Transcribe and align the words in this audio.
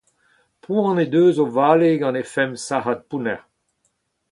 Poan 0.63 0.97
he 1.01 1.05
deus 1.15 1.35
o 1.43 1.45
vale 1.57 1.89
gant 2.01 2.19
he 2.19 2.25
femp 2.33 2.53
sac’had 2.67 2.99
pounner. 3.09 3.39